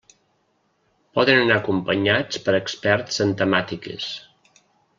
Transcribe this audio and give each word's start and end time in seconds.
Poden 1.17 1.41
anar 1.41 1.57
acompanyats 1.61 2.41
per 2.47 2.55
experts 2.61 3.23
en 3.27 3.37
temàtiques. 3.43 4.09